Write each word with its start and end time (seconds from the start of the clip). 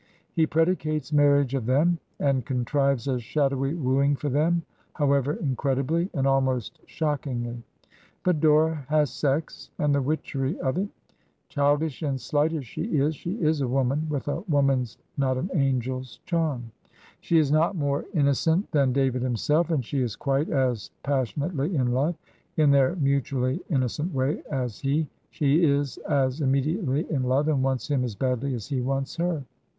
He 0.33 0.47
predicates 0.47 1.13
marriage 1.13 1.53
of 1.53 1.67
them, 1.67 1.99
and 2.19 2.43
contrives 2.43 3.07
a 3.07 3.19
shadowy 3.19 3.75
wooing 3.75 4.15
for 4.15 4.29
them, 4.29 4.63
however 4.93 5.33
incredibly 5.33 6.09
and 6.15 6.25
almost 6.25 6.79
shock 6.87 7.25
ingly; 7.25 7.61
but 8.23 8.39
Dora 8.39 8.83
has 8.89 9.11
sex, 9.13 9.69
and 9.77 9.93
the 9.93 10.01
witchery 10.01 10.59
of 10.59 10.79
it; 10.79 10.87
child 11.49 11.83
ish 11.83 12.01
and 12.01 12.19
slight 12.19 12.51
as 12.51 12.65
she 12.65 12.85
is, 12.85 13.15
she 13.15 13.33
is 13.35 13.61
a 13.61 13.67
woman, 13.67 14.07
with 14.09 14.27
a 14.27 14.41
woman's, 14.49 14.97
not 15.17 15.37
an 15.37 15.51
angel's, 15.53 16.19
charm. 16.25 16.71
She 17.19 17.37
is 17.37 17.51
not 17.51 17.75
more 17.75 18.05
innocent 18.15 18.71
than 18.71 18.93
David 18.93 19.21
himself, 19.21 19.69
and 19.69 19.85
she 19.85 20.01
is 20.01 20.15
quite 20.15 20.49
as 20.49 20.89
passionately 21.03 21.75
in 21.75 21.91
love, 21.91 22.15
in 22.57 22.71
their 22.71 22.95
mutually 22.95 23.59
innocent 23.69 24.11
way, 24.15 24.41
as 24.49 24.79
he; 24.79 25.07
she 25.29 25.63
is 25.63 25.99
as 26.09 26.41
im 26.41 26.51
mediately 26.53 27.05
in 27.11 27.21
love, 27.21 27.47
and 27.47 27.61
wants 27.61 27.87
him 27.87 28.03
as 28.03 28.15
badly 28.15 28.55
as 28.55 28.65
he 28.67 28.81
wants 28.81 29.15
her. 29.17 29.43